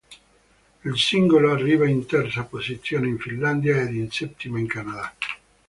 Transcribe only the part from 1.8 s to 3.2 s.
in terza posizione in